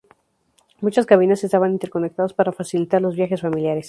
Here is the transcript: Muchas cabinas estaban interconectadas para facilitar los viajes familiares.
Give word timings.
Muchas 0.79 1.05
cabinas 1.05 1.43
estaban 1.43 1.73
interconectadas 1.73 2.33
para 2.33 2.51
facilitar 2.51 3.03
los 3.03 3.15
viajes 3.15 3.41
familiares. 3.41 3.79